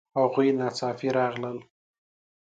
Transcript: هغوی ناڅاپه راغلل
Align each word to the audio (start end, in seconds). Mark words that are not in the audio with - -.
هغوی 0.19 0.49
ناڅاپه 0.59 1.09
راغلل 1.17 1.57